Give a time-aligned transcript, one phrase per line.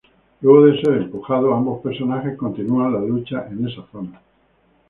[0.41, 4.19] Luego de ser empujados, ambos personajes continúan la lucha en esa zona.